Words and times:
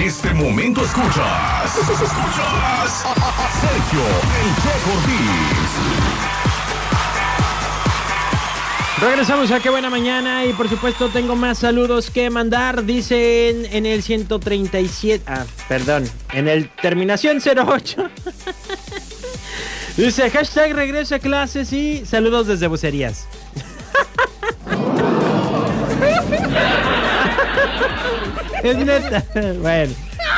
este 0.00 0.32
momento 0.32 0.82
escuchas. 0.82 1.76
Escuchas 1.76 3.04
Sergio 3.60 4.00
El 4.40 4.54
Che 4.62 4.74
Ortiz. 4.96 5.70
Regresamos 9.00 9.50
a 9.50 9.60
Qué 9.60 9.68
Buena 9.68 9.90
Mañana 9.90 10.44
y 10.46 10.52
por 10.54 10.68
supuesto 10.68 11.08
tengo 11.08 11.36
más 11.36 11.58
saludos 11.58 12.10
que 12.10 12.30
mandar. 12.30 12.84
Dicen 12.84 13.66
en 13.70 13.86
el 13.86 14.02
137... 14.02 15.24
Ah, 15.26 15.44
perdón. 15.68 16.08
En 16.32 16.48
el 16.48 16.70
terminación 16.70 17.38
08. 17.38 18.10
Dice 19.96 20.30
hashtag 20.30 20.72
regreso 20.72 21.16
a 21.16 21.18
clases 21.18 21.72
y 21.72 22.06
saludos 22.06 22.46
desde 22.46 22.68
bucerías. 22.68 23.26
es 28.62 28.76
neta. 28.76 29.24
Bueno, 29.60 29.92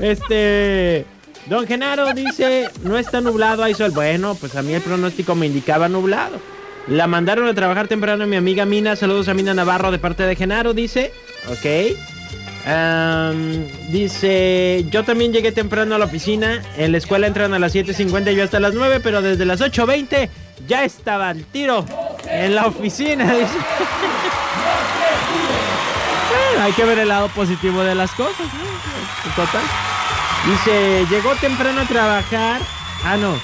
este... 0.00 1.06
Don 1.46 1.66
Genaro 1.66 2.12
dice, 2.12 2.68
no 2.82 2.98
está 2.98 3.22
nublado, 3.22 3.64
hay 3.64 3.72
sol. 3.72 3.90
Bueno, 3.92 4.34
pues 4.34 4.54
a 4.54 4.62
mí 4.62 4.74
el 4.74 4.82
pronóstico 4.82 5.34
me 5.34 5.46
indicaba 5.46 5.88
nublado. 5.88 6.38
La 6.88 7.06
mandaron 7.06 7.48
a 7.48 7.54
trabajar 7.54 7.88
temprano 7.88 8.26
mi 8.26 8.36
amiga 8.36 8.66
Mina. 8.66 8.96
Saludos 8.96 9.28
a 9.28 9.34
Mina 9.34 9.54
Navarro 9.54 9.90
de 9.90 9.98
parte 9.98 10.24
de 10.24 10.36
Genaro, 10.36 10.74
dice. 10.74 11.10
Ok. 11.50 11.96
Dice, 13.90 14.84
yo 14.90 15.04
también 15.04 15.32
llegué 15.32 15.52
temprano 15.52 15.94
a 15.94 15.98
la 15.98 16.04
oficina. 16.04 16.62
En 16.76 16.92
la 16.92 16.98
escuela 16.98 17.26
entran 17.26 17.54
a 17.54 17.58
las 17.58 17.74
7.50 17.74 18.32
y 18.32 18.36
yo 18.36 18.44
hasta 18.44 18.60
las 18.60 18.74
9, 18.74 19.00
pero 19.02 19.22
desde 19.22 19.46
las 19.46 19.60
8.20 19.60 20.28
ya 20.66 20.84
estaba 20.84 21.30
al 21.30 21.44
tiro 21.44 21.86
en 22.28 22.54
la 22.54 22.66
oficina. 22.66 23.34
Hay 26.60 26.72
que 26.72 26.84
ver 26.84 26.98
el 26.98 27.08
lado 27.08 27.28
positivo 27.28 27.82
de 27.82 27.94
las 27.94 28.10
cosas. 28.12 28.40
¿no? 28.40 29.34
Total. 29.34 29.62
Dice, 30.46 31.06
llegó 31.10 31.34
temprano 31.36 31.80
a 31.80 31.84
trabajar. 31.84 32.60
Ah, 33.04 33.16
no. 33.16 33.34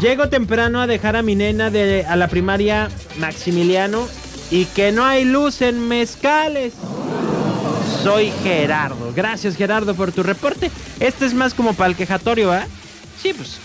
Llego 0.00 0.28
temprano 0.28 0.80
a 0.80 0.86
dejar 0.86 1.16
a 1.16 1.22
mi 1.22 1.34
nena 1.34 1.70
de, 1.70 2.04
a 2.06 2.16
la 2.16 2.28
primaria 2.28 2.88
Maximiliano 3.18 4.06
y 4.50 4.66
que 4.66 4.92
no 4.92 5.04
hay 5.04 5.24
luz 5.24 5.62
en 5.62 5.88
mezcales. 5.88 6.74
Soy 8.02 8.32
Gerardo. 8.42 9.12
Gracias 9.14 9.56
Gerardo 9.56 9.94
por 9.94 10.12
tu 10.12 10.22
reporte. 10.22 10.70
Este 11.00 11.26
es 11.26 11.34
más 11.34 11.54
como 11.54 11.74
para 11.74 11.90
el 11.90 11.96
quejatorio, 11.96 12.52
¿ah? 12.52 12.66
Sí, 13.20 13.32
pues. 13.32 13.58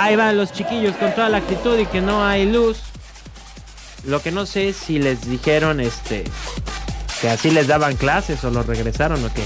Ahí 0.00 0.16
van 0.16 0.36
los 0.36 0.52
chiquillos 0.52 0.96
con 0.96 1.12
toda 1.14 1.28
la 1.28 1.38
actitud 1.38 1.78
y 1.78 1.86
que 1.86 2.00
no 2.00 2.24
hay 2.24 2.50
luz. 2.50 2.78
Lo 4.08 4.22
que 4.22 4.32
no 4.32 4.46
sé 4.46 4.70
es 4.70 4.76
si 4.76 4.98
les 4.98 5.28
dijeron 5.28 5.80
este 5.80 6.24
que 7.20 7.28
así 7.28 7.50
les 7.50 7.66
daban 7.66 7.94
clases 7.96 8.42
o 8.42 8.50
los 8.50 8.66
regresaron 8.66 9.22
o 9.22 9.32
qué. 9.34 9.42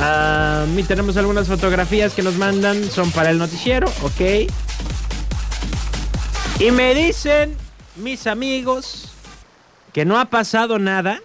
Ah, 0.00 0.64
y 0.74 0.82
tenemos 0.84 1.18
algunas 1.18 1.46
fotografías 1.46 2.14
que 2.14 2.22
nos 2.22 2.36
mandan, 2.36 2.82
son 2.90 3.10
para 3.10 3.28
el 3.30 3.36
noticiero, 3.36 3.88
ok. 4.02 4.48
Y 6.60 6.70
me 6.70 6.94
dicen 6.94 7.56
mis 7.96 8.26
amigos 8.26 9.12
que 9.92 10.06
no 10.06 10.18
ha 10.18 10.24
pasado 10.26 10.78
nada 10.78 11.20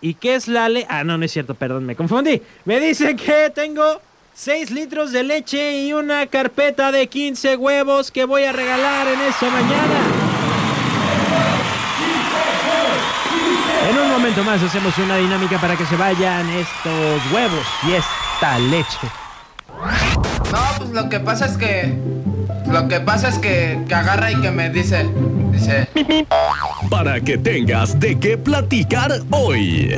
y 0.00 0.14
que 0.14 0.36
es 0.36 0.46
la 0.46 0.68
le... 0.68 0.86
Ah, 0.88 1.02
no, 1.02 1.18
no 1.18 1.24
es 1.24 1.32
cierto, 1.32 1.56
perdón, 1.56 1.84
me 1.84 1.96
confundí. 1.96 2.42
Me 2.64 2.78
dicen 2.78 3.16
que 3.16 3.50
tengo 3.52 4.00
6 4.34 4.70
litros 4.70 5.10
de 5.10 5.24
leche 5.24 5.82
y 5.82 5.92
una 5.92 6.28
carpeta 6.28 6.92
de 6.92 7.08
15 7.08 7.56
huevos 7.56 8.12
que 8.12 8.24
voy 8.24 8.44
a 8.44 8.52
regalar 8.52 9.08
en 9.08 9.20
esta 9.22 9.50
mañana. 9.50 10.17
En 13.88 13.96
un 13.96 14.10
momento 14.10 14.44
más 14.44 14.62
hacemos 14.62 14.96
una 14.98 15.16
dinámica 15.16 15.58
para 15.58 15.74
que 15.74 15.86
se 15.86 15.96
vayan 15.96 16.46
estos 16.50 17.32
huevos 17.32 17.66
y 17.86 17.92
esta 17.92 18.58
leche. 18.58 18.98
No, 20.52 20.58
pues 20.76 20.90
lo 20.90 21.08
que 21.08 21.18
pasa 21.20 21.46
es 21.46 21.56
que. 21.56 21.98
Lo 22.70 22.86
que 22.86 23.00
pasa 23.00 23.28
es 23.28 23.38
que, 23.38 23.82
que 23.88 23.94
agarra 23.94 24.30
y 24.30 24.38
que 24.42 24.50
me 24.50 24.68
dice. 24.68 25.08
Dice. 25.52 25.88
Para 26.90 27.18
que 27.22 27.38
tengas 27.38 27.98
de 27.98 28.18
qué 28.18 28.36
platicar 28.36 29.22
hoy. 29.30 29.96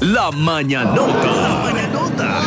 La 0.00 0.32
mañanota. 0.32 1.24
La 1.24 1.70
mañanota. 1.70 2.40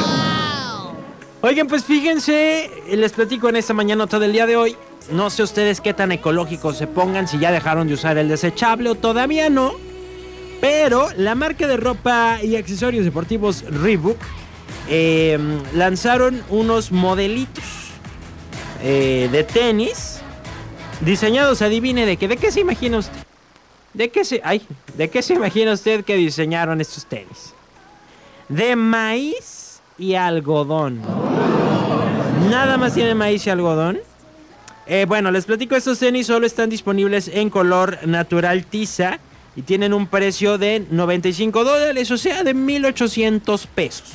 Oigan, 1.39 1.67
pues 1.67 1.85
fíjense, 1.85 2.69
les 2.91 3.13
platico 3.13 3.47
en 3.47 3.55
esta 3.55 3.73
mañana 3.73 4.07
del 4.07 4.33
día 4.33 4.45
de 4.45 4.57
hoy. 4.57 4.75
No 5.11 5.29
sé 5.29 5.43
ustedes 5.43 5.79
qué 5.79 5.93
tan 5.93 6.11
ecológicos 6.11 6.77
se 6.77 6.87
pongan, 6.87 7.29
si 7.29 7.37
ya 7.39 7.51
dejaron 7.51 7.87
de 7.87 7.93
usar 7.93 8.17
el 8.17 8.27
desechable 8.27 8.89
o 8.89 8.95
todavía 8.95 9.49
no. 9.49 9.84
Pero 10.61 11.09
la 11.17 11.35
marca 11.35 11.67
de 11.67 11.77
ropa 11.77 12.39
y 12.41 12.55
accesorios 12.55 13.05
deportivos 13.05 13.63
Reebok 13.69 14.17
eh, 14.87 15.37
lanzaron 15.73 16.43
unos 16.49 16.91
modelitos 16.91 17.63
eh, 18.83 19.29
de 19.31 19.43
tenis 19.43 20.19
diseñados, 21.01 21.61
adivine 21.61 22.05
de 22.05 22.17
qué, 22.17 22.27
de 22.27 22.37
qué 22.37 22.51
se 22.51 22.61
imagina 22.61 22.99
usted. 22.99 23.19
¿De 23.93 24.09
qué 24.09 24.25
se, 24.25 24.41
ay, 24.43 24.61
de 24.97 25.09
qué 25.09 25.21
se 25.21 25.33
imagina 25.33 25.71
usted 25.71 26.03
que 26.03 26.15
diseñaron 26.15 26.81
estos 26.81 27.05
tenis? 27.05 27.53
De 28.49 28.75
maíz 28.75 29.79
y 29.97 30.15
algodón. 30.15 31.01
Nada 32.49 32.77
más 32.77 32.93
tiene 32.93 33.15
maíz 33.15 33.47
y 33.47 33.49
algodón. 33.49 33.99
Eh, 34.85 35.05
bueno, 35.07 35.31
les 35.31 35.45
platico, 35.45 35.75
estos 35.75 35.99
tenis 35.99 36.27
solo 36.27 36.45
están 36.45 36.69
disponibles 36.69 37.29
en 37.29 37.49
color 37.49 38.05
natural 38.05 38.65
tiza 38.65 39.19
y 39.55 39.61
tienen 39.61 39.93
un 39.93 40.07
precio 40.07 40.57
de 40.57 40.85
95 40.89 41.63
dólares, 41.63 42.11
o 42.11 42.17
sea, 42.17 42.43
de 42.43 42.53
1800 42.53 43.67
pesos. 43.67 44.09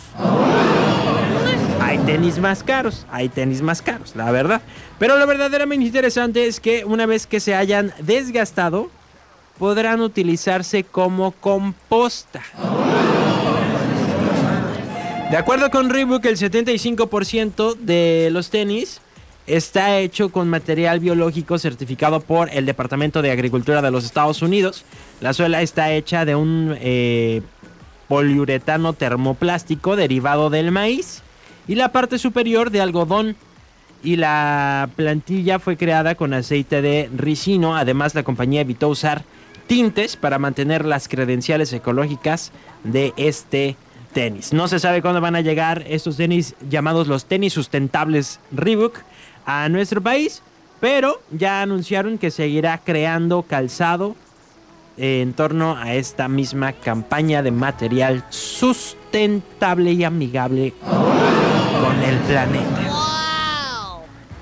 Hay 1.81 1.99
tenis 1.99 2.39
más 2.39 2.63
caros, 2.63 3.07
hay 3.11 3.29
tenis 3.29 3.63
más 3.63 3.83
caros, 3.83 4.15
la 4.15 4.31
verdad. 4.31 4.61
Pero 4.99 5.19
lo 5.19 5.27
verdaderamente 5.27 5.87
interesante 5.87 6.47
es 6.47 6.61
que 6.61 6.85
una 6.85 7.07
vez 7.07 7.27
que 7.27 7.41
se 7.41 7.55
hayan 7.55 7.93
desgastado, 8.01 8.91
podrán 9.59 10.01
utilizarse 10.01 10.85
como 10.85 11.33
composta. 11.33 12.43
De 15.31 15.37
acuerdo 15.37 15.71
con 15.71 15.91
Reebok, 15.91 16.25
el 16.25 16.37
75% 16.37 17.77
de 17.77 18.31
los 18.33 18.51
tenis 18.51 19.01
está 19.57 19.99
hecho 19.99 20.31
con 20.31 20.49
material 20.49 21.01
biológico 21.01 21.59
certificado 21.59 22.21
por 22.21 22.51
el 22.53 22.67
Departamento 22.67 23.21
de 23.23 23.31
Agricultura 23.31 23.83
de 23.83 23.91
los 23.91 24.05
Estados 24.05 24.43
Unidos. 24.43 24.85
La 25.21 25.33
suela 25.33 25.63
está 25.63 25.93
hecha 25.93 26.25
de 26.25 26.37
un 26.37 26.77
eh, 26.81 27.43
poliuretano 28.09 28.93
termoplástico 28.93 29.97
derivado 29.97 30.51
del 30.51 30.71
maíz 30.71 31.23
y 31.67 31.75
la 31.75 31.93
parte 31.93 32.19
superior 32.19 32.71
de 32.71 32.81
algodón. 32.81 33.37
Y 34.03 34.17
la 34.17 34.89
plantilla 34.97 35.59
fue 35.59 35.77
creada 35.77 36.15
con 36.15 36.33
aceite 36.33 36.81
de 36.81 37.11
ricino. 37.15 37.77
Además, 37.77 38.15
la 38.15 38.23
compañía 38.23 38.63
evitó 38.63 38.89
usar 38.89 39.25
tintes 39.67 40.17
para 40.17 40.39
mantener 40.39 40.87
las 40.87 41.07
credenciales 41.07 41.73
ecológicas 41.73 42.51
de 42.83 43.13
este 43.17 43.77
tenis. 44.13 44.53
No 44.53 44.69
se 44.69 44.79
sabe 44.79 45.03
cuándo 45.03 45.21
van 45.21 45.37
a 45.37 45.43
llegar 45.43 45.85
estos 45.87 46.17
tenis 46.17 46.55
llamados 46.69 47.09
los 47.09 47.27
tenis 47.27 47.53
sustentables 47.53 48.41
Reebok 48.53 49.01
a 49.51 49.69
nuestro 49.69 50.01
país, 50.01 50.43
pero 50.81 51.21
ya 51.31 51.63
anunciaron 51.63 52.19
que 52.19 52.31
seguirá 52.31 52.79
creando 52.79 53.43
calzado 53.43 54.17
en 54.97 55.33
torno 55.33 55.77
a 55.77 55.95
esta 55.95 56.29
misma 56.29 56.73
campaña 56.73 57.43
de 57.43 57.51
material 57.51 58.25
sustentable 58.29 59.93
y 59.93 60.05
amigable 60.05 60.75
con 60.81 62.03
el 62.03 62.19
planeta. 62.21 62.91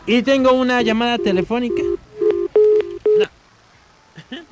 Y 0.07 0.23
tengo 0.23 0.53
una 0.53 0.83
llamada 0.83 1.19
telefónica. 1.19 1.83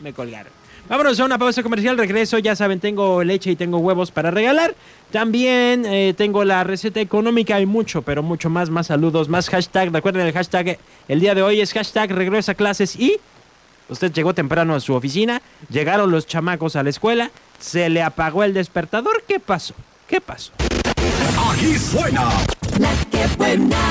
Me 0.06 0.12
colgaron. 0.12 0.52
Vámonos 0.88 1.18
a 1.18 1.24
una 1.24 1.36
pausa 1.36 1.64
comercial, 1.64 1.98
regreso, 1.98 2.38
ya 2.38 2.54
saben, 2.54 2.78
tengo 2.78 3.24
leche 3.24 3.50
y 3.50 3.56
tengo 3.56 3.78
huevos 3.78 4.12
para 4.12 4.30
regalar. 4.30 4.76
También 5.10 5.84
eh, 5.84 6.14
tengo 6.16 6.44
la 6.44 6.62
receta 6.62 7.00
económica 7.00 7.60
y 7.60 7.66
mucho, 7.66 8.02
pero 8.02 8.22
mucho 8.22 8.48
más, 8.48 8.70
más 8.70 8.86
saludos, 8.86 9.28
más 9.28 9.50
hashtag. 9.50 9.92
Recuerden 9.92 10.24
el 10.24 10.32
hashtag, 10.32 10.78
el 11.08 11.18
día 11.18 11.34
de 11.34 11.42
hoy 11.42 11.60
es 11.60 11.72
hashtag 11.72 12.12
regreso 12.12 12.52
a 12.52 12.54
clases 12.54 12.94
y 12.94 13.16
usted 13.88 14.12
llegó 14.12 14.32
temprano 14.32 14.76
a 14.76 14.80
su 14.80 14.94
oficina, 14.94 15.42
llegaron 15.70 16.08
los 16.12 16.24
chamacos 16.24 16.76
a 16.76 16.84
la 16.84 16.90
escuela, 16.90 17.32
se 17.58 17.88
le 17.88 18.00
apagó 18.00 18.44
el 18.44 18.54
despertador, 18.54 19.24
¿qué 19.26 19.40
pasó? 19.40 19.74
¿Qué 20.06 20.20
pasó? 20.20 20.52
Aquí 21.50 21.76
suena 21.80 22.30
La 22.78 22.92
que 23.10 23.26
buena. 23.36 23.86